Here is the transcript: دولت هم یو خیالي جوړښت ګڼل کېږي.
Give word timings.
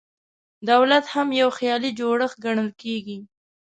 دولت 0.71 1.05
هم 1.13 1.27
یو 1.41 1.49
خیالي 1.57 1.89
جوړښت 1.99 2.37
ګڼل 2.45 2.69
کېږي. 2.81 3.17